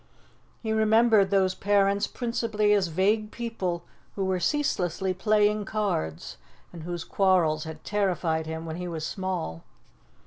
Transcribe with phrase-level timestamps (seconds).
[0.63, 3.83] He remembered those parents principally as vague people
[4.15, 6.37] who were ceaselessly playing cards,
[6.73, 9.63] and whose quarrels had terrified him when he was small.